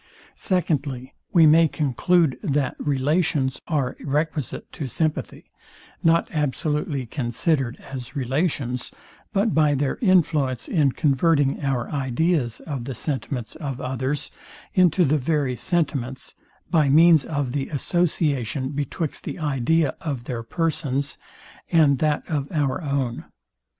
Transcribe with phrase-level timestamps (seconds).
[0.33, 5.51] Secondly, We may conclude, that relations are requisite to sympathy,
[6.01, 8.89] not absolutely considered as relations,
[9.31, 14.31] but by their influence in converting our ideas of the sentiments of others
[14.73, 16.33] into the very sentiments,
[16.71, 21.19] by means of the association betwixt the idea of their persons,
[21.71, 23.25] and that of our own.